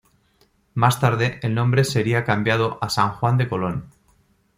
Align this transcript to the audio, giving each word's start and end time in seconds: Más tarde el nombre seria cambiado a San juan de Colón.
Más 0.73 0.99
tarde 0.99 1.39
el 1.43 1.53
nombre 1.53 1.83
seria 1.83 2.23
cambiado 2.25 2.79
a 2.81 2.89
San 2.89 3.11
juan 3.11 3.37
de 3.37 3.47
Colón. 3.47 3.89